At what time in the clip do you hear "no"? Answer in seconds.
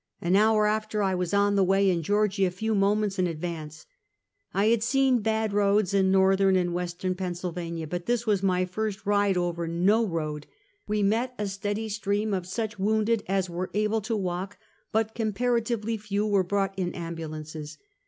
9.67-10.03